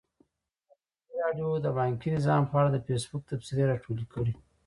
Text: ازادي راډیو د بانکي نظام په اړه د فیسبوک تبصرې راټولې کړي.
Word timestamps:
ازادي 0.03 1.19
راډیو 1.23 1.49
د 1.65 1.67
بانکي 1.77 2.09
نظام 2.17 2.41
په 2.47 2.55
اړه 2.59 2.69
د 2.71 2.77
فیسبوک 2.87 3.21
تبصرې 3.31 3.63
راټولې 3.71 4.05
کړي. 4.13 4.33